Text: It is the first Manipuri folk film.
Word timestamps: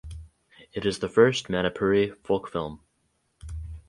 It 0.73 0.83
is 0.83 0.97
the 0.97 1.07
first 1.07 1.47
Manipuri 1.47 2.17
folk 2.25 2.49
film. 2.51 2.79